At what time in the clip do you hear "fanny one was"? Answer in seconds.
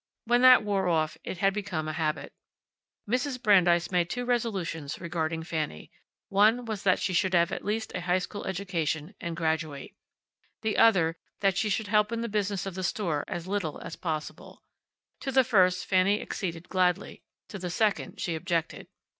5.43-6.81